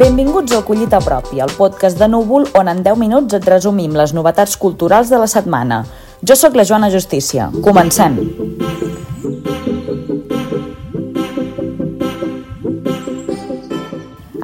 Benvinguts 0.00 0.54
al 0.56 0.62
Collita 0.64 0.96
Pròpia, 1.04 1.44
el 1.44 1.50
podcast 1.58 1.98
de 2.00 2.06
Núvol 2.08 2.46
on 2.56 2.70
en 2.72 2.80
10 2.86 2.96
minuts 3.02 3.36
et 3.36 3.48
resumim 3.52 3.92
les 4.00 4.14
novetats 4.16 4.56
culturals 4.56 5.12
de 5.12 5.20
la 5.20 5.28
setmana. 5.28 5.82
Jo 6.24 6.40
sóc 6.40 6.56
la 6.56 6.64
Joana 6.64 6.88
Justícia. 6.94 7.50
Comencem! 7.60 8.16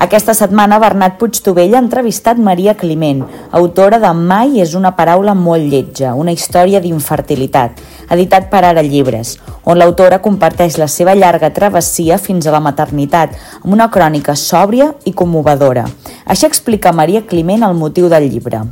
Aquesta 0.07 0.37
setmana 0.39 0.77
Bernat 0.79 1.17
Puigtovell 1.19 1.73
ha 1.75 1.81
entrevistat 1.83 2.39
Maria 2.39 2.77
Climent, 2.79 3.25
autora 3.59 3.99
de 3.99 4.13
Mai 4.15 4.61
és 4.63 4.77
una 4.79 4.93
paraula 4.95 5.33
molt 5.35 5.67
lletja, 5.67 6.13
una 6.15 6.31
història 6.31 6.79
d'infertilitat, 6.85 7.81
editat 8.15 8.47
per 8.53 8.61
Ara 8.69 8.85
Llibres, 8.87 9.33
on 9.67 9.81
l'autora 9.81 10.21
comparteix 10.23 10.77
la 10.79 10.87
seva 10.87 11.17
llarga 11.19 11.51
travessia 11.51 12.21
fins 12.23 12.47
a 12.47 12.55
la 12.55 12.63
maternitat, 12.63 13.35
amb 13.65 13.75
una 13.75 13.89
crònica 13.91 14.37
sòbria 14.39 14.93
i 15.11 15.11
commovedora. 15.11 15.89
Així 16.23 16.47
explica 16.47 16.95
Maria 16.95 17.25
Climent 17.27 17.67
el 17.67 17.75
motiu 17.75 18.07
del 18.07 18.31
llibre. 18.31 18.63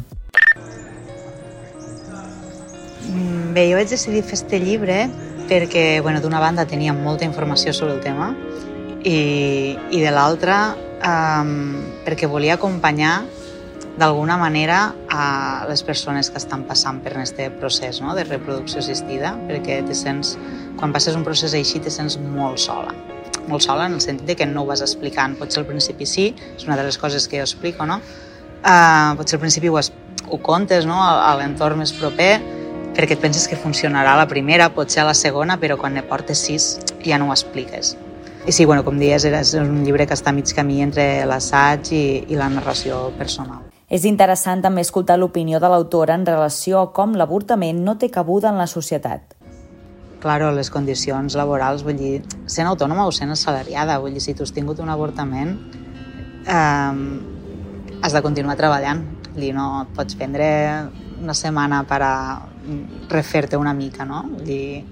Bé, 3.10 3.66
jo 3.72 3.82
vaig 3.82 3.90
decidir 3.90 4.22
fer 4.22 4.38
este 4.38 4.62
llibre 4.62 5.08
perquè, 5.50 5.98
bueno, 5.98 6.22
d'una 6.22 6.38
banda 6.38 6.62
tenia 6.62 6.94
molta 6.94 7.26
informació 7.26 7.74
sobre 7.74 7.98
el 7.98 8.02
tema 8.06 8.36
i, 9.02 9.74
i 9.90 9.98
de 9.98 10.14
l'altra 10.14 10.76
um, 11.04 11.82
perquè 12.04 12.28
volia 12.30 12.56
acompanyar 12.58 13.22
d'alguna 13.98 14.36
manera 14.36 14.94
a 15.10 15.66
les 15.68 15.84
persones 15.86 16.30
que 16.30 16.40
estan 16.40 16.64
passant 16.66 16.98
per 17.04 17.12
aquest 17.14 17.38
procés 17.60 18.00
no? 18.02 18.14
de 18.16 18.24
reproducció 18.26 18.80
assistida, 18.82 19.34
perquè 19.46 19.82
te 19.86 19.94
sents, 19.94 20.34
quan 20.80 20.92
passes 20.92 21.14
un 21.14 21.22
procés 21.26 21.54
així 21.54 21.78
te 21.82 21.92
sents 21.94 22.18
molt 22.18 22.58
sola. 22.58 22.94
Molt 23.46 23.62
sola 23.62 23.86
en 23.86 23.94
el 23.94 24.02
sentit 24.02 24.26
de 24.26 24.36
que 24.40 24.48
no 24.48 24.64
ho 24.64 24.66
vas 24.66 24.82
explicant. 24.82 25.36
Potser 25.38 25.62
al 25.62 25.68
principi 25.68 26.08
sí, 26.08 26.30
és 26.56 26.66
una 26.66 26.78
de 26.80 26.86
les 26.88 26.98
coses 26.98 27.28
que 27.28 27.38
jo 27.38 27.46
explico, 27.46 27.86
no? 27.86 28.00
Uh, 28.64 29.12
potser 29.20 29.36
al 29.36 29.44
principi 29.44 29.68
ho, 29.68 29.78
es, 29.78 29.92
ho 30.26 30.40
contes 30.42 30.88
no? 30.88 30.96
a, 30.96 31.28
a 31.28 31.34
l'entorn 31.38 31.78
més 31.84 31.92
proper, 31.94 32.32
perquè 32.96 33.18
et 33.18 33.22
penses 33.22 33.46
que 33.50 33.58
funcionarà 33.60 34.16
la 34.18 34.26
primera, 34.30 34.70
potser 34.74 35.04
a 35.04 35.10
la 35.10 35.14
segona, 35.18 35.60
però 35.60 35.76
quan 35.78 35.94
ne 35.94 36.02
portes 36.02 36.42
sis 36.48 36.72
ja 37.04 37.20
no 37.20 37.28
ho 37.28 37.36
expliques. 37.36 37.94
I 38.46 38.52
sí, 38.52 38.66
bueno, 38.66 38.84
com 38.84 38.98
dies, 39.00 39.24
és 39.24 39.54
un 39.56 39.78
llibre 39.86 40.04
que 40.04 40.12
està 40.12 40.32
mig 40.36 40.50
camí 40.52 40.82
entre 40.84 41.24
l'assaig 41.24 41.88
i, 41.96 42.04
i 42.28 42.36
la 42.36 42.50
narració 42.52 43.06
personal. 43.16 43.62
És 43.88 44.04
interessant 44.04 44.60
també 44.60 44.82
escoltar 44.84 45.16
l'opinió 45.16 45.60
de 45.62 45.70
l'autora 45.72 46.16
en 46.18 46.26
relació 46.28 46.82
a 46.82 46.90
com 46.92 47.14
l'avortament 47.16 47.80
no 47.86 47.96
té 47.96 48.10
cabuda 48.12 48.50
en 48.52 48.60
la 48.60 48.66
societat. 48.68 49.32
Claro, 50.20 50.50
les 50.56 50.68
condicions 50.72 51.36
laborals, 51.40 51.86
vull 51.88 51.96
dir, 51.96 52.12
sent 52.44 52.68
autònoma 52.68 53.06
o 53.08 53.12
sent 53.16 53.32
assalariada, 53.32 53.96
vull 54.00 54.12
dir, 54.16 54.24
si 54.24 54.36
tu 54.36 54.44
has 54.44 54.52
tingut 54.52 54.80
un 54.80 54.92
avortament, 54.92 55.56
eh, 56.44 56.92
has 58.04 58.12
de 58.12 58.24
continuar 58.24 58.58
treballant. 58.60 59.06
Dir, 59.34 59.54
no 59.56 59.86
et 59.86 59.96
pots 59.96 60.20
prendre 60.20 60.46
una 61.20 61.32
setmana 61.32 61.80
per 61.88 62.02
a 62.04 62.14
refer-te 63.08 63.56
una 63.56 63.72
mica, 63.72 64.04
no? 64.04 64.22
Vull 64.34 64.44
dir, 64.48 64.84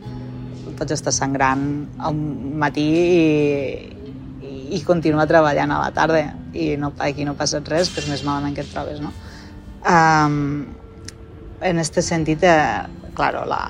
pots 0.79 0.95
estar 0.95 1.13
sangrant 1.15 1.65
al 1.99 2.17
matí 2.63 2.87
i, 2.87 3.25
i, 4.43 4.55
i 4.79 4.83
continuar 4.87 5.29
treballant 5.31 5.75
a 5.75 5.81
la 5.83 5.91
tarda 5.95 6.23
i 6.53 6.73
no, 6.81 6.93
aquí 7.01 7.25
no 7.25 7.37
passa 7.39 7.63
res, 7.67 7.91
per 7.93 8.05
més 8.09 8.25
malament 8.27 8.57
que 8.57 8.65
et 8.65 8.73
trobes, 8.73 9.01
no? 9.03 9.13
Um, 9.83 10.37
en 11.63 11.81
aquest 11.81 12.03
sentit, 12.07 12.45
eh, 12.47 13.11
claro, 13.17 13.45
la, 13.49 13.63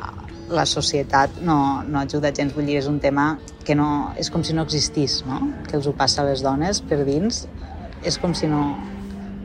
la 0.53 0.65
societat 0.67 1.41
no, 1.45 1.83
no 1.87 2.01
ajuda 2.03 2.33
gens, 2.35 2.55
vull 2.57 2.69
dir, 2.69 2.79
és 2.81 2.89
un 2.91 2.99
tema 3.01 3.37
que 3.65 3.77
no, 3.79 4.13
és 4.21 4.31
com 4.33 4.45
si 4.45 4.57
no 4.57 4.65
existís, 4.67 5.21
no? 5.29 5.41
Que 5.69 5.79
els 5.79 5.89
ho 5.89 5.95
passa 5.97 6.23
a 6.23 6.29
les 6.29 6.43
dones 6.45 6.83
per 6.89 7.03
dins, 7.07 7.47
és 8.05 8.19
com 8.19 8.35
si 8.35 8.51
no, 8.51 8.63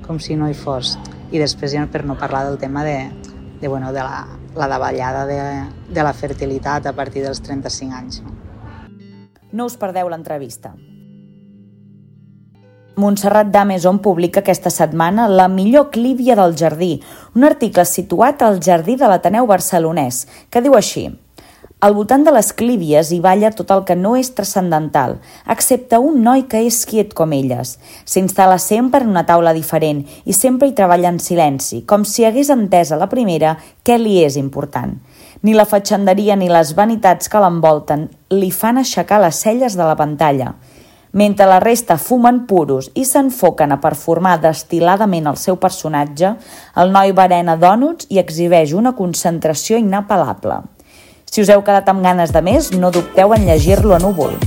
com 0.08 0.20
si 0.24 0.36
no 0.40 0.50
hi 0.50 0.58
fos. 0.58 0.98
I 1.32 1.42
després 1.42 1.76
ja 1.76 1.86
per 1.92 2.04
no 2.08 2.18
parlar 2.20 2.46
del 2.48 2.58
tema 2.60 2.84
de, 2.88 2.98
de, 3.62 3.68
bueno, 3.68 3.94
de 3.94 4.04
la, 4.04 4.26
la 4.58 4.68
davallada 4.68 5.26
de, 5.30 5.40
de 5.94 6.04
la 6.04 6.14
fertilitat 6.14 6.90
a 6.90 6.94
partir 6.98 7.24
dels 7.24 7.42
35 7.46 7.96
anys. 7.96 8.22
No 9.52 9.68
us 9.70 9.78
perdeu 9.80 10.10
l'entrevista. 10.10 10.74
Montserrat 12.98 13.52
Dameson 13.54 14.00
publica 14.02 14.42
aquesta 14.42 14.72
setmana 14.74 15.28
La 15.30 15.46
millor 15.48 15.92
clívia 15.94 16.36
del 16.36 16.58
jardí, 16.58 16.96
un 17.38 17.46
article 17.46 17.86
situat 17.86 18.42
al 18.42 18.58
jardí 18.58 18.98
de 18.98 19.08
l'Ateneu 19.08 19.46
barcelonès, 19.46 20.26
que 20.50 20.66
diu 20.66 20.74
així 20.74 21.06
al 21.80 21.94
voltant 21.94 22.24
de 22.26 22.32
les 22.34 22.48
clívies 22.58 23.12
hi 23.14 23.20
balla 23.22 23.52
tot 23.54 23.70
el 23.70 23.84
que 23.86 23.94
no 23.96 24.16
és 24.18 24.32
transcendental, 24.34 25.20
excepte 25.54 26.00
un 26.02 26.24
noi 26.26 26.48
que 26.50 26.64
és 26.66 26.80
quiet 26.90 27.12
com 27.14 27.36
elles. 27.38 27.76
S'instal·la 28.02 28.56
sempre 28.58 29.04
en 29.06 29.12
una 29.12 29.28
taula 29.28 29.54
diferent 29.54 30.00
i 30.26 30.34
sempre 30.34 30.72
hi 30.72 30.74
treballa 30.74 31.12
en 31.14 31.20
silenci, 31.22 31.84
com 31.86 32.02
si 32.02 32.26
hagués 32.26 32.50
entès 32.50 32.90
a 32.90 32.98
la 32.98 33.10
primera 33.12 33.60
què 33.86 34.00
li 34.02 34.16
és 34.24 34.40
important. 34.42 34.96
Ni 35.46 35.54
la 35.54 35.68
fatxanderia 35.70 36.36
ni 36.36 36.50
les 36.50 36.72
vanitats 36.74 37.30
que 37.30 37.42
l'envolten 37.44 38.08
li 38.34 38.50
fan 38.50 38.82
aixecar 38.82 39.20
les 39.22 39.44
celles 39.46 39.78
de 39.78 39.86
la 39.86 39.96
pantalla. 40.00 40.56
Mentre 41.14 41.46
la 41.46 41.60
resta 41.62 42.00
fumen 42.02 42.40
puros 42.50 42.90
i 42.98 43.06
s'enfoquen 43.06 43.72
a 43.72 43.78
performar 43.82 44.40
destiladament 44.42 45.30
el 45.30 45.38
seu 45.38 45.62
personatge, 45.62 46.34
el 46.76 46.90
noi 46.92 47.14
barena 47.14 47.56
dònuts 47.56 48.10
i 48.10 48.18
exhibeix 48.18 48.74
una 48.74 48.96
concentració 48.98 49.78
inapel·lable. 49.78 50.58
Si 51.32 51.44
us 51.44 51.50
heu 51.52 51.62
quedat 51.62 51.90
amb 51.92 52.02
ganes 52.06 52.32
de 52.34 52.42
més, 52.42 52.72
no 52.74 52.92
dubteu 52.92 53.36
en 53.36 53.46
llegir-lo 53.46 53.94
a 53.96 54.00
núvol. 54.00 54.38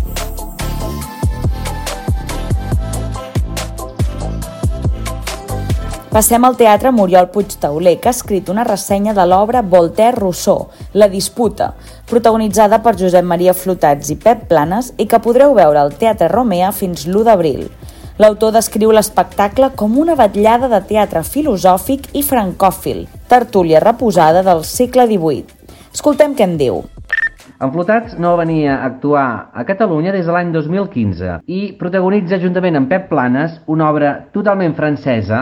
Passem 6.11 6.43
al 6.43 6.57
teatre 6.59 6.91
Muriol 6.91 7.29
Puigtauler, 7.31 8.01
que 8.03 8.09
ha 8.11 8.17
escrit 8.17 8.49
una 8.51 8.65
ressenya 8.67 9.13
de 9.15 9.23
l'obra 9.29 9.63
Voltaire-Rousseau, 9.63 10.67
La 10.93 11.07
disputa, 11.07 11.69
protagonitzada 12.11 12.81
per 12.83 12.97
Josep 12.99 13.23
Maria 13.23 13.55
Flotats 13.55 14.11
i 14.11 14.17
Pep 14.19 14.49
Planes 14.51 14.91
i 14.99 15.07
que 15.07 15.23
podreu 15.23 15.55
veure 15.55 15.79
al 15.79 15.95
Teatre 15.95 16.27
Romea 16.33 16.73
fins 16.75 17.07
l'1 17.07 17.23
d'abril. 17.29 17.63
L'autor 18.19 18.57
descriu 18.59 18.91
l'espectacle 18.91 19.71
com 19.77 19.95
una 20.03 20.19
vetllada 20.19 20.67
de 20.69 20.83
teatre 20.91 21.23
filosòfic 21.23 22.11
i 22.19 22.27
francòfil, 22.27 23.07
tertúlia 23.31 23.79
reposada 23.79 24.43
del 24.43 24.67
segle 24.67 25.07
XVIII. 25.07 25.60
Escoltem 25.91 26.37
què 26.39 26.47
en 26.47 26.53
diu. 26.59 26.77
Enflotats 27.61 28.13
no 28.23 28.37
venia 28.39 28.77
a 28.77 28.85
actuar 28.87 29.51
a 29.53 29.65
Catalunya 29.67 30.13
des 30.15 30.29
de 30.29 30.33
l'any 30.33 30.53
2015 30.55 31.41
i 31.51 31.61
protagonitza 31.81 32.39
juntament 32.39 32.79
amb 32.79 32.89
Pep 32.93 33.09
Planes 33.11 33.57
una 33.67 33.89
obra 33.91 34.13
totalment 34.37 34.77
francesa 34.79 35.41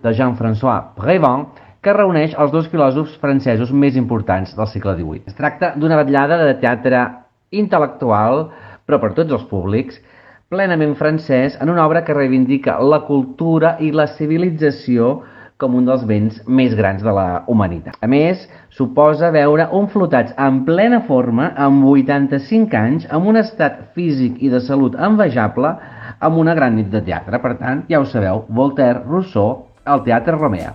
de 0.00 0.14
Jean-François 0.16 0.94
Prévent 0.96 1.44
que 1.84 1.92
reuneix 1.92 2.32
els 2.40 2.52
dos 2.54 2.68
filòsofs 2.72 3.18
francesos 3.20 3.72
més 3.72 3.98
importants 4.00 4.54
del 4.56 4.70
segle 4.72 4.96
XVIII. 4.96 5.26
Es 5.28 5.36
tracta 5.36 5.74
d'una 5.76 6.00
vetllada 6.00 6.40
de 6.46 6.56
teatre 6.62 7.04
intel·lectual, 7.52 8.46
però 8.88 9.00
per 9.02 9.12
tots 9.18 9.36
els 9.36 9.44
públics, 9.52 10.00
plenament 10.48 10.96
francès 10.96 11.60
en 11.60 11.68
una 11.68 11.84
obra 11.84 12.02
que 12.08 12.16
reivindica 12.16 12.78
la 12.80 13.02
cultura 13.04 13.76
i 13.84 13.92
la 13.92 14.08
civilització 14.16 15.18
com 15.60 15.76
un 15.76 15.86
dels 15.86 16.02
béns 16.08 16.40
més 16.48 16.74
grans 16.78 17.04
de 17.04 17.12
la 17.14 17.44
humanitat. 17.52 17.98
A 18.00 18.08
més, 18.10 18.46
suposa 18.76 19.30
veure 19.34 19.68
un 19.76 19.88
flotats 19.92 20.34
en 20.40 20.62
plena 20.66 21.02
forma, 21.06 21.52
amb 21.56 21.84
85 21.86 22.78
anys, 22.80 23.08
amb 23.12 23.28
un 23.30 23.40
estat 23.40 23.90
físic 23.96 24.40
i 24.40 24.50
de 24.52 24.62
salut 24.64 24.96
envejable, 24.96 25.74
amb 26.20 26.40
una 26.40 26.56
gran 26.56 26.76
nit 26.80 26.90
de 26.92 27.04
teatre. 27.04 27.40
Per 27.40 27.56
tant, 27.60 27.84
ja 27.90 28.00
ho 28.00 28.08
sabeu, 28.08 28.46
Voltaire, 28.48 29.04
Rousseau, 29.06 29.66
al 29.84 30.04
Teatre 30.06 30.36
Romea. 30.36 30.74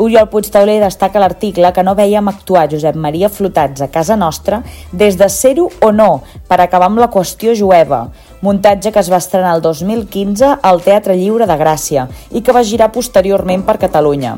Oriol 0.00 0.28
Puigtauler 0.30 0.78
destaca 0.80 1.20
l'article 1.20 1.72
que 1.74 1.82
no 1.84 1.96
veiem 1.98 2.28
actuar 2.30 2.68
Josep 2.70 2.96
Maria 2.96 3.28
Flotats 3.28 3.82
a 3.82 3.90
casa 3.92 4.16
nostra 4.16 4.62
des 4.92 5.18
de 5.18 5.28
ser-ho 5.28 5.66
o 5.82 5.90
no, 5.92 6.22
per 6.48 6.60
acabar 6.62 6.88
amb 6.88 7.02
la 7.02 7.10
qüestió 7.12 7.56
jueva, 7.58 8.06
muntatge 8.40 8.92
que 8.92 9.00
es 9.00 9.10
va 9.12 9.20
estrenar 9.20 9.54
el 9.56 9.62
2015 9.64 10.52
al 10.62 10.80
Teatre 10.84 11.16
Lliure 11.16 11.48
de 11.48 11.56
Gràcia 11.60 12.06
i 12.30 12.42
que 12.42 12.54
va 12.56 12.64
girar 12.64 12.92
posteriorment 12.92 13.64
per 13.66 13.78
Catalunya. 13.82 14.36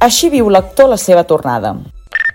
Així 0.00 0.30
viu 0.30 0.50
l'actor 0.52 0.90
la 0.92 0.98
seva 1.00 1.24
tornada. 1.24 1.74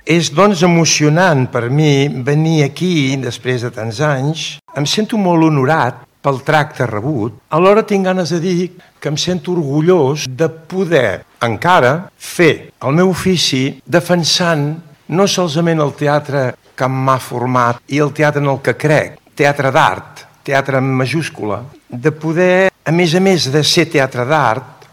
És, 0.04 0.34
doncs, 0.36 0.64
emocionant 0.68 1.46
per 1.48 1.70
mi 1.72 2.10
venir 2.28 2.64
aquí 2.66 3.16
després 3.22 3.64
de 3.64 3.72
tants 3.72 4.02
anys. 4.04 4.48
Em 4.76 4.88
sento 4.90 5.18
molt 5.18 5.48
honorat 5.48 6.02
pel 6.24 6.42
tracte 6.44 6.88
rebut. 6.88 7.38
Alhora 7.56 7.86
tinc 7.88 8.08
ganes 8.08 8.32
de 8.36 8.40
dir 8.44 8.72
que 9.00 9.12
em 9.12 9.20
sento 9.20 9.54
orgullós 9.54 10.26
de 10.28 10.50
poder 10.50 11.24
encara 11.44 12.10
fer 12.16 12.72
el 12.84 13.00
meu 13.00 13.12
ofici 13.12 13.80
defensant 13.86 14.70
no 15.14 15.28
solament 15.28 15.84
el 15.84 15.96
teatre 16.00 16.44
que 16.76 16.88
m'ha 16.88 17.20
format 17.22 17.82
i 17.92 18.00
el 18.04 18.14
teatre 18.16 18.42
en 18.42 18.50
el 18.50 18.62
que 18.64 18.76
crec, 18.80 19.20
teatre 19.36 19.72
d'art, 19.76 20.24
teatre 20.44 20.78
en 20.78 20.92
majúscula, 21.00 21.64
de 21.90 22.12
poder, 22.12 22.70
a 22.84 22.92
més 22.92 23.16
a 23.16 23.22
més 23.24 23.48
de 23.52 23.64
ser 23.64 23.88
teatre 23.92 24.26
d'art, 24.28 24.88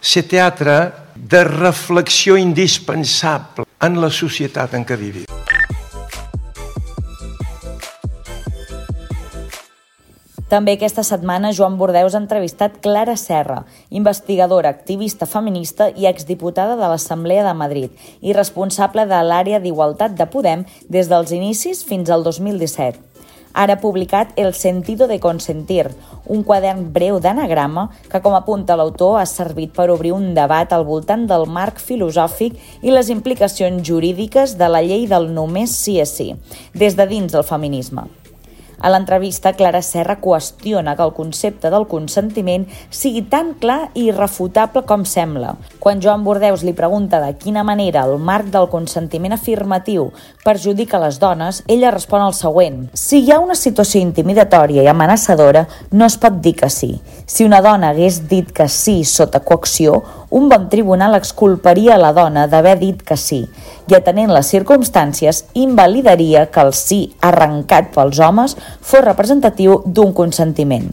ser 0.00 0.26
teatre 0.30 0.78
de 1.14 1.42
reflexió 1.44 2.36
indispensable 2.38 3.66
en 3.82 4.00
la 4.02 4.10
societat 4.10 4.74
en 4.74 4.86
què 4.86 4.98
vivim. 4.98 5.26
També 10.48 10.72
aquesta 10.78 11.02
setmana 11.04 11.50
Joan 11.52 11.74
Bordeus 11.76 12.14
ha 12.16 12.22
entrevistat 12.22 12.78
Clara 12.80 13.18
Serra, 13.20 13.58
investigadora, 13.92 14.70
activista 14.72 15.28
feminista 15.28 15.90
i 15.92 16.08
exdiputada 16.08 16.78
de 16.78 16.88
l'Assemblea 16.88 17.44
de 17.44 17.52
Madrid 17.52 18.08
i 18.24 18.32
responsable 18.32 19.04
de 19.10 19.20
l'àrea 19.28 19.60
d'Igualtat 19.60 20.16
de 20.16 20.24
Podem 20.32 20.64
des 20.88 21.12
dels 21.12 21.36
inicis 21.36 21.84
fins 21.84 22.08
al 22.08 22.24
2017. 22.24 23.07
Ara 23.52 23.74
ha 23.74 23.80
publicat 23.80 24.32
El 24.36 24.54
sentido 24.54 25.08
de 25.08 25.18
consentir, 25.20 25.88
un 26.26 26.42
quadern 26.44 26.92
breu 26.92 27.18
d'anagrama 27.20 27.88
que, 28.10 28.20
com 28.20 28.36
apunta 28.36 28.76
l'autor, 28.76 29.18
ha 29.20 29.26
servit 29.26 29.72
per 29.74 29.88
obrir 29.90 30.12
un 30.12 30.34
debat 30.36 30.72
al 30.72 30.84
voltant 30.84 31.26
del 31.30 31.48
marc 31.48 31.80
filosòfic 31.80 32.56
i 32.82 32.94
les 32.94 33.10
implicacions 33.10 33.82
jurídiques 33.82 34.58
de 34.60 34.68
la 34.68 34.84
llei 34.84 35.08
del 35.10 35.32
només 35.34 35.74
sí 35.74 35.98
és 36.02 36.14
sí, 36.20 36.32
des 36.74 36.96
de 36.96 37.08
dins 37.08 37.32
del 37.32 37.46
feminisme. 37.46 38.08
A 38.78 38.90
l'entrevista, 38.92 39.52
Clara 39.58 39.80
Serra 39.82 40.20
qüestiona 40.22 40.94
que 40.94 41.02
el 41.02 41.14
concepte 41.16 41.70
del 41.72 41.88
consentiment 41.90 42.68
sigui 42.94 43.24
tan 43.26 43.54
clar 43.58 43.88
i 43.98 44.04
irrefutable 44.12 44.84
com 44.86 45.02
sembla. 45.02 45.56
Quan 45.82 45.98
Joan 46.04 46.22
Bordeus 46.22 46.62
li 46.62 46.74
pregunta 46.78 47.18
de 47.18 47.32
quina 47.40 47.64
manera 47.66 48.04
el 48.06 48.22
marc 48.22 48.52
del 48.54 48.68
consentiment 48.70 49.34
afirmatiu 49.34 50.12
perjudica 50.44 51.00
les 51.02 51.18
dones, 51.18 51.64
ella 51.66 51.90
respon 51.90 52.22
el 52.22 52.36
següent. 52.38 52.84
Si 52.94 53.24
hi 53.24 53.32
ha 53.34 53.40
una 53.42 53.58
situació 53.58 54.00
intimidatòria 54.00 54.86
i 54.86 54.90
amenaçadora, 54.92 55.66
no 55.90 56.06
es 56.06 56.18
pot 56.22 56.38
dir 56.44 56.54
que 56.62 56.70
sí. 56.70 56.94
Si 57.26 57.44
una 57.44 57.60
dona 57.64 57.90
hagués 57.90 58.22
dit 58.30 58.54
que 58.54 58.68
sí 58.70 59.02
sota 59.04 59.40
coacció, 59.40 60.04
un 60.30 60.48
bon 60.48 60.68
tribunal 60.68 61.14
exculparia 61.16 61.96
la 61.98 62.12
dona 62.12 62.46
d'haver 62.46 62.76
dit 62.78 63.02
que 63.02 63.16
sí 63.16 63.40
i, 63.88 63.94
atenent 63.96 64.32
les 64.34 64.50
circumstàncies, 64.52 65.44
invalidaria 65.56 66.46
que 66.52 66.64
el 66.64 66.74
sí 66.76 67.00
arrencat 67.24 67.92
pels 67.94 68.20
homes 68.20 68.56
fos 68.80 69.04
representatiu 69.04 69.82
d'un 69.86 70.12
consentiment. 70.12 70.90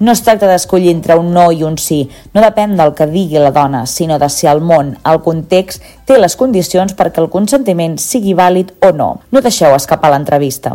No 0.00 0.12
es 0.12 0.24
tracta 0.26 0.48
d'escollir 0.50 0.90
entre 0.90 1.16
un 1.16 1.30
no 1.32 1.50
i 1.54 1.62
un 1.64 1.78
sí, 1.78 2.00
no 2.34 2.42
depèn 2.42 2.74
del 2.76 2.92
que 2.98 3.06
digui 3.08 3.38
la 3.40 3.52
dona, 3.54 3.84
sinó 3.86 4.18
de 4.18 4.28
si 4.28 4.50
el 4.50 4.60
món, 4.60 4.96
el 5.06 5.22
context, 5.22 5.84
té 6.04 6.18
les 6.18 6.34
condicions 6.36 6.96
perquè 6.98 7.22
el 7.22 7.30
consentiment 7.30 7.96
sigui 8.02 8.34
vàlid 8.34 8.74
o 8.84 8.90
no. 8.92 9.14
No 9.30 9.44
deixeu 9.44 9.76
escapar 9.78 10.10
l'entrevista. 10.12 10.74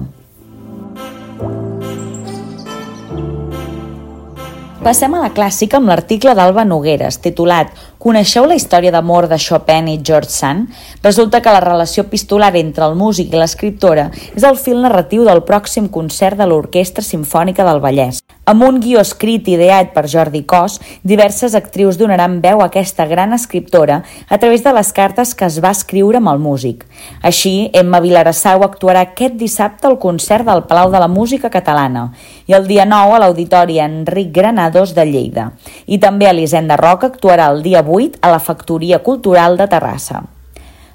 Passem 4.80 5.12
a 5.12 5.20
la 5.20 5.34
clàssica 5.36 5.76
amb 5.76 5.90
l'article 5.92 6.32
d'Alba 6.38 6.64
Nogueres, 6.64 7.18
titulat 7.20 7.74
Coneixeu 8.00 8.46
la 8.48 8.56
història 8.56 8.94
d'amor 8.96 9.28
de 9.28 9.36
Chopin 9.36 9.90
i 9.92 9.98
George 10.08 10.32
Sand? 10.32 10.70
Resulta 11.04 11.42
que 11.44 11.52
la 11.52 11.60
relació 11.60 12.06
epistolar 12.08 12.54
entre 12.56 12.88
el 12.88 12.96
músic 12.96 13.34
i 13.34 13.42
l'escriptora 13.42 14.08
és 14.32 14.48
el 14.48 14.56
fil 14.56 14.80
narratiu 14.80 15.28
del 15.28 15.44
pròxim 15.44 15.92
concert 15.92 16.40
de 16.40 16.48
l'Orquestra 16.48 17.04
Simfònica 17.04 17.68
del 17.68 17.84
Vallès. 17.84 18.24
Amb 18.50 18.64
un 18.66 18.80
guió 18.82 18.98
escrit 18.98 19.46
ideat 19.52 19.92
per 19.94 20.08
Jordi 20.10 20.40
Cos, 20.50 20.80
diverses 21.06 21.54
actrius 21.54 22.00
donaran 22.00 22.40
veu 22.42 22.64
a 22.64 22.66
aquesta 22.72 23.06
gran 23.06 23.36
escriptora 23.36 24.00
a 24.26 24.40
través 24.42 24.64
de 24.66 24.74
les 24.74 24.90
cartes 25.00 25.36
que 25.38 25.46
es 25.46 25.60
va 25.62 25.70
escriure 25.76 26.18
amb 26.18 26.32
el 26.32 26.42
músic. 26.42 26.82
Així, 27.22 27.70
Emma 27.78 28.00
Vilarassau 28.02 28.66
actuarà 28.66 29.04
aquest 29.06 29.36
dissabte 29.38 29.86
al 29.86 30.00
concert 30.02 30.50
del 30.50 30.64
Palau 30.72 30.90
de 30.90 31.04
la 31.04 31.12
Música 31.12 31.54
Catalana 31.54 32.08
i 32.50 32.58
el 32.58 32.66
dia 32.66 32.88
9 32.90 33.20
a 33.20 33.22
l'Auditori 33.22 33.78
Enric 33.86 34.34
Granados 34.40 34.96
de 34.98 35.06
Lleida. 35.06 35.52
I 35.86 36.02
també 36.02 36.32
Elisenda 36.32 36.80
Roca 36.82 37.12
actuarà 37.14 37.52
el 37.54 37.62
dia 37.62 37.86
8 37.86 38.18
a 38.26 38.34
la 38.34 38.42
Factoria 38.42 39.04
Cultural 39.06 39.62
de 39.62 39.70
Terrassa. 39.70 40.26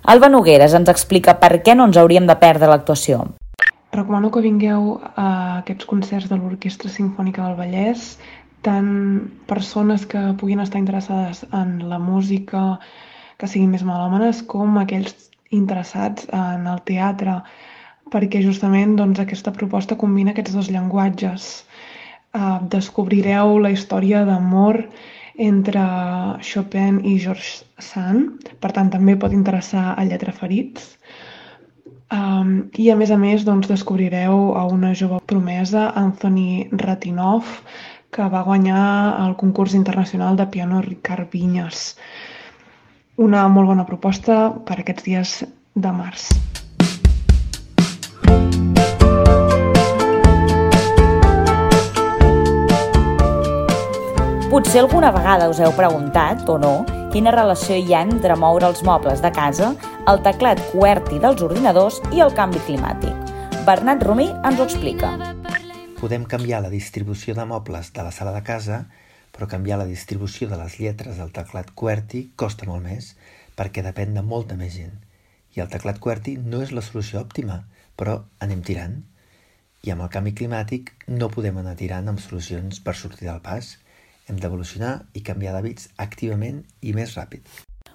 Alba 0.02 0.26
Nogueres 0.28 0.74
ens 0.74 0.90
explica 0.90 1.38
per 1.38 1.60
què 1.62 1.78
no 1.78 1.86
ens 1.86 2.02
hauríem 2.02 2.26
de 2.26 2.40
perdre 2.42 2.74
l'actuació 2.74 3.22
recomano 3.94 4.30
que 4.34 4.42
vingueu 4.44 4.96
a 5.16 5.28
aquests 5.60 5.86
concerts 5.90 6.30
de 6.30 6.38
l'Orquestra 6.38 6.90
Simfònica 6.90 7.44
del 7.44 7.58
Vallès, 7.58 8.14
tant 8.66 8.90
persones 9.50 10.06
que 10.08 10.20
puguin 10.40 10.62
estar 10.64 10.80
interessades 10.80 11.44
en 11.52 11.76
la 11.90 12.00
música, 12.00 12.64
que 13.38 13.50
siguin 13.50 13.74
més 13.74 13.84
melòmanes, 13.86 14.42
com 14.48 14.78
aquells 14.80 15.30
interessats 15.54 16.26
en 16.32 16.66
el 16.70 16.80
teatre, 16.88 17.40
perquè 18.12 18.42
justament 18.44 18.96
doncs, 18.98 19.20
aquesta 19.20 19.52
proposta 19.52 19.98
combina 20.00 20.34
aquests 20.34 20.56
dos 20.56 20.70
llenguatges. 20.72 21.50
Uh, 22.34 22.58
descobrireu 22.70 23.58
la 23.62 23.70
història 23.74 24.24
d'amor 24.26 24.80
entre 25.38 25.82
Chopin 26.42 27.00
i 27.06 27.18
George 27.22 27.62
Sand, 27.82 28.48
per 28.62 28.72
tant 28.74 28.90
també 28.90 29.14
pot 29.18 29.34
interessar 29.34 29.92
a 29.94 30.04
Lletra 30.06 30.34
Ferits, 30.34 30.94
Um, 32.12 32.68
I 32.76 32.90
a 32.92 32.96
més 33.00 33.10
a 33.10 33.16
més 33.16 33.44
doncs, 33.46 33.68
descobrireu 33.70 34.52
a 34.58 34.64
una 34.68 34.92
jove 34.94 35.22
promesa, 35.26 35.88
Anthony 35.96 36.68
Ratinov, 36.70 37.48
que 38.12 38.28
va 38.30 38.44
guanyar 38.44 38.82
el 39.24 39.34
concurs 39.40 39.74
internacional 39.74 40.36
de 40.36 40.46
piano 40.46 40.82
Ricard 40.84 41.32
Vinyes. 41.32 41.96
Una 43.16 43.46
molt 43.48 43.72
bona 43.72 43.86
proposta 43.88 44.50
per 44.66 44.80
aquests 44.82 45.06
dies 45.06 45.32
de 45.74 45.94
març. 45.94 46.28
Potser 54.50 54.84
alguna 54.84 55.10
vegada 55.10 55.48
us 55.50 55.58
heu 55.58 55.72
preguntat, 55.74 56.44
o 56.46 56.60
no, 56.62 56.76
quina 57.14 57.30
relació 57.30 57.76
hi 57.78 57.92
ha 57.94 58.00
entre 58.02 58.34
moure 58.34 58.66
els 58.66 58.80
mobles 58.82 59.20
de 59.22 59.30
casa, 59.30 59.68
el 60.10 60.18
teclat 60.26 60.58
QWERTY 60.72 61.20
dels 61.22 61.44
ordinadors 61.46 62.00
i 62.10 62.22
el 62.24 62.32
canvi 62.34 62.58
climàtic. 62.66 63.30
Bernat 63.68 64.02
Romí 64.02 64.26
ens 64.32 64.58
ho 64.58 64.66
explica. 64.66 65.12
Podem 66.00 66.24
canviar 66.32 66.64
la 66.64 66.72
distribució 66.72 67.36
de 67.38 67.44
mobles 67.46 67.92
de 67.94 68.02
la 68.02 68.10
sala 68.16 68.32
de 68.34 68.40
casa, 68.42 68.80
però 69.30 69.46
canviar 69.46 69.78
la 69.78 69.86
distribució 69.86 70.48
de 70.50 70.58
les 70.58 70.74
lletres 70.80 71.22
del 71.22 71.30
teclat 71.36 71.70
QWERTY 71.78 72.24
costa 72.34 72.66
molt 72.66 72.82
més, 72.82 73.12
perquè 73.54 73.86
depèn 73.86 74.18
de 74.18 74.26
molta 74.34 74.58
més 74.58 74.74
gent. 74.74 74.98
I 75.54 75.62
el 75.62 75.70
teclat 75.70 76.02
QWERTY 76.02 76.40
no 76.42 76.66
és 76.66 76.74
la 76.74 76.82
solució 76.82 77.22
òptima, 77.22 77.60
però 77.94 78.24
anem 78.42 78.66
tirant. 78.66 79.04
I 79.86 79.94
amb 79.94 80.02
el 80.02 80.10
canvi 80.10 80.34
climàtic 80.34 80.90
no 81.06 81.30
podem 81.30 81.62
anar 81.62 81.78
tirant 81.78 82.10
amb 82.10 82.18
solucions 82.18 82.82
per 82.82 82.98
sortir 82.98 83.30
del 83.30 83.38
pas, 83.38 83.76
hem 84.28 84.40
d'evolucionar 84.40 84.96
i 85.14 85.22
canviar 85.26 85.54
d'hàbits 85.54 85.92
activament 86.00 86.64
i 86.80 86.96
més 86.96 87.14
ràpid. 87.18 87.46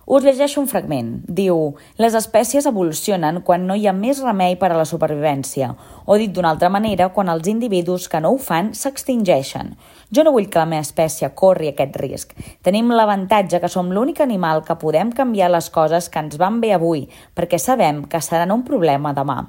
Us 0.09 0.23
llegeixo 0.25 0.57
un 0.57 0.65
fragment. 0.65 1.09
Diu, 1.37 1.75
les 2.01 2.15
espècies 2.17 2.65
evolucionen 2.65 3.43
quan 3.45 3.67
no 3.69 3.75
hi 3.77 3.83
ha 3.85 3.91
més 3.93 4.23
remei 4.25 4.55
per 4.57 4.71
a 4.71 4.77
la 4.79 4.85
supervivència, 4.89 5.67
o 6.09 6.17
dit 6.17 6.33
d'una 6.33 6.49
altra 6.49 6.71
manera, 6.73 7.11
quan 7.13 7.29
els 7.29 7.45
individus 7.51 8.07
que 8.09 8.17
no 8.17 8.31
ho 8.33 8.39
fan 8.41 8.71
s'extingeixen. 8.73 9.75
Jo 10.09 10.25
no 10.25 10.33
vull 10.33 10.49
que 10.49 10.57
la 10.57 10.65
meva 10.71 10.87
espècie 10.87 11.29
corri 11.41 11.69
aquest 11.69 12.01
risc. 12.01 12.33
Tenim 12.65 12.89
l'avantatge 12.89 13.61
que 13.61 13.69
som 13.69 13.93
l'únic 13.93 14.23
animal 14.25 14.63
que 14.65 14.79
podem 14.81 15.13
canviar 15.13 15.51
les 15.53 15.69
coses 15.69 16.09
que 16.09 16.25
ens 16.25 16.41
van 16.41 16.57
bé 16.57 16.73
avui, 16.73 17.05
perquè 17.37 17.61
sabem 17.61 18.07
que 18.09 18.25
seran 18.25 18.55
un 18.57 18.65
problema 18.65 19.13
demà 19.13 19.43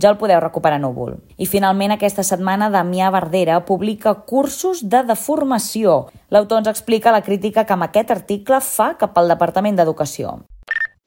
ja 0.00 0.10
el 0.10 0.18
podeu 0.20 0.40
recuperar 0.40 0.78
a 0.78 0.82
núvol. 0.82 1.16
I 1.36 1.48
finalment 1.48 1.94
aquesta 1.94 2.24
setmana 2.26 2.68
Damià 2.72 3.08
Verdera 3.14 3.60
publica 3.64 4.14
cursos 4.28 4.82
de 4.84 5.02
deformació. 5.08 6.04
L'autor 6.30 6.62
ens 6.62 6.70
explica 6.72 7.14
la 7.14 7.24
crítica 7.24 7.64
que 7.64 7.74
amb 7.76 7.88
aquest 7.88 8.12
article 8.12 8.60
fa 8.60 8.92
cap 9.00 9.16
al 9.16 9.32
Departament 9.32 9.78
d'Educació. 9.78 10.38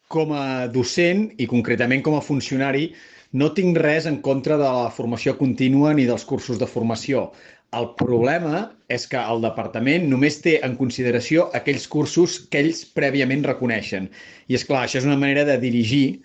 Com 0.10 0.34
a 0.34 0.66
docent 0.74 1.28
i 1.38 1.46
concretament 1.46 2.02
com 2.02 2.18
a 2.18 2.26
funcionari 2.26 2.90
no 3.38 3.52
tinc 3.54 3.78
res 3.78 4.08
en 4.10 4.24
contra 4.26 4.58
de 4.58 4.66
la 4.66 4.90
formació 4.90 5.36
contínua 5.38 5.94
ni 5.94 6.08
dels 6.10 6.26
cursos 6.26 6.58
de 6.58 6.66
formació. 6.66 7.30
El 7.78 7.92
problema 7.94 8.64
és 8.90 9.04
que 9.06 9.22
el 9.22 9.44
departament 9.44 10.08
només 10.10 10.40
té 10.42 10.56
en 10.66 10.74
consideració 10.80 11.52
aquells 11.54 11.86
cursos 11.86 12.40
que 12.50 12.64
ells 12.64 12.82
prèviament 12.98 13.46
reconeixen. 13.46 14.10
I 14.50 14.58
és 14.58 14.66
clar, 14.66 14.88
això 14.88 14.98
és 14.98 15.06
una 15.06 15.20
manera 15.22 15.44
de 15.46 15.60
dirigir 15.62 16.24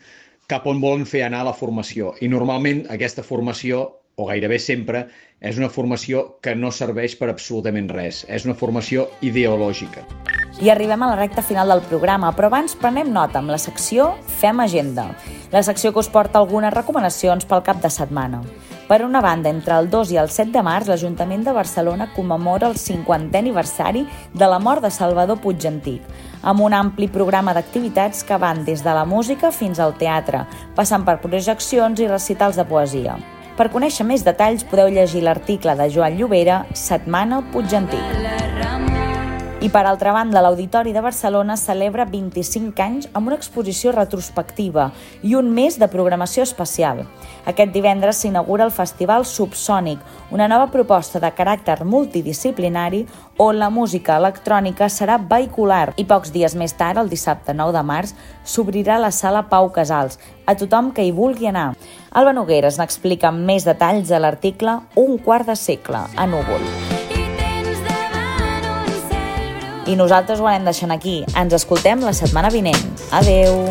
cap 0.51 0.67
on 0.67 0.81
volen 0.81 1.07
fer 1.09 1.25
anar 1.25 1.45
la 1.47 1.55
formació. 1.57 2.15
I 2.21 2.29
normalment 2.29 2.85
aquesta 2.93 3.25
formació, 3.25 3.85
o 4.15 4.27
gairebé 4.29 4.61
sempre, 4.63 5.07
és 5.41 5.59
una 5.59 5.69
formació 5.69 6.39
que 6.45 6.55
no 6.55 6.71
serveix 6.73 7.17
per 7.19 7.29
absolutament 7.33 7.89
res. 7.93 8.23
És 8.29 8.47
una 8.49 8.55
formació 8.55 9.09
ideològica. 9.27 10.05
I 10.63 10.71
arribem 10.71 11.03
a 11.03 11.11
la 11.11 11.19
recta 11.19 11.43
final 11.43 11.73
del 11.73 11.83
programa, 11.89 12.31
però 12.37 12.53
abans 12.53 12.77
prenem 12.79 13.11
nota 13.13 13.41
amb 13.41 13.51
la 13.51 13.59
secció 13.59 14.13
Fem 14.41 14.63
Agenda, 14.63 15.11
la 15.53 15.65
secció 15.67 15.93
que 15.93 16.05
us 16.05 16.13
porta 16.13 16.39
algunes 16.39 16.73
recomanacions 16.75 17.49
pel 17.51 17.67
cap 17.67 17.83
de 17.83 17.91
setmana. 17.91 18.45
Per 18.87 19.03
una 19.03 19.23
banda, 19.23 19.49
entre 19.49 19.79
el 19.81 19.89
2 19.89 20.11
i 20.13 20.19
el 20.21 20.29
7 20.29 20.53
de 20.53 20.61
març, 20.61 20.91
l'Ajuntament 20.91 21.41
de 21.47 21.55
Barcelona 21.57 22.11
commemora 22.13 22.69
el 22.69 22.77
50è 22.77 23.41
aniversari 23.41 24.05
de 24.35 24.49
la 24.51 24.59
mort 24.61 24.85
de 24.85 24.91
Salvador 24.93 25.41
Puig 25.41 25.65
Antic, 25.65 26.03
amb 26.43 26.61
un 26.61 26.77
ampli 26.77 27.09
programa 27.09 27.55
d'activitats 27.57 28.21
que 28.29 28.37
van 28.37 28.61
des 28.67 28.85
de 28.85 28.93
la 28.93 29.07
música 29.09 29.49
fins 29.51 29.81
al 29.81 29.97
teatre, 29.97 30.45
passant 30.77 31.07
per 31.07 31.23
projeccions 31.23 32.01
i 32.01 32.11
recitals 32.11 32.61
de 32.61 32.69
poesia. 32.69 33.17
Per 33.57 33.71
conèixer 33.73 34.05
més 34.05 34.27
detalls 34.27 34.67
podeu 34.69 34.93
llegir 34.93 35.25
l'article 35.25 35.79
de 35.81 35.89
Joan 35.89 36.19
Llobera, 36.19 36.67
Setmana 36.75 37.41
Puig 37.55 37.73
Antic. 37.73 38.54
I 39.65 39.71
per 39.71 39.87
altra 39.87 40.13
banda, 40.13 40.43
l'Auditori 40.45 40.93
de 40.93 41.01
Barcelona 41.01 41.55
celebra 41.57 42.05
25 42.05 42.83
anys 42.85 43.07
amb 43.17 43.31
una 43.31 43.37
exposició 43.39 43.95
retrospectiva 43.95 44.91
i 45.25 45.33
un 45.39 45.47
mes 45.57 45.79
de 45.81 45.87
programació 45.89 46.43
especial. 46.45 46.99
Aquest 47.49 47.71
divendres 47.73 48.19
s'inaugura 48.21 48.67
el 48.69 48.75
Festival 48.77 49.25
Subsònic, 49.25 50.03
una 50.37 50.51
nova 50.53 50.67
proposta 50.69 51.17
de 51.23 51.31
caràcter 51.33 51.79
multidisciplinari 51.81 53.07
on 53.41 53.57
la 53.57 53.71
música 53.73 54.19
electrònica 54.21 54.91
serà 54.93 55.17
vehicular 55.17 55.95
i 55.97 56.05
pocs 56.05 56.35
dies 56.35 56.53
més 56.61 56.77
tard, 56.77 57.01
el 57.01 57.09
dissabte 57.09 57.55
9 57.57 57.73
de 57.73 57.85
març, 57.89 58.13
s'obrirà 58.45 58.99
la 59.01 59.15
sala 59.17 59.47
Pau 59.49 59.71
Casals 59.73 60.21
a 60.45 60.53
tothom 60.61 60.93
que 60.93 61.07
hi 61.09 61.15
vulgui 61.17 61.49
anar. 61.49 61.71
Alba 62.13 62.37
Nogueres 62.37 62.77
n'explica 62.77 63.33
més 63.33 63.65
detalls 63.65 64.13
a 64.13 64.21
l'article 64.21 64.77
Un 65.01 65.17
quart 65.17 65.49
de 65.49 65.57
segle 65.57 66.05
a 66.05 66.29
Núvol. 66.29 66.94
I 69.87 69.97
nosaltres 70.01 70.41
ho 70.41 70.49
anem 70.49 70.71
deixant 70.71 70.95
aquí. 70.95 71.21
Ens 71.37 71.53
escoltem 71.61 72.05
la 72.05 72.15
setmana 72.17 72.53
vinent. 72.55 72.81
Adeu! 73.13 73.65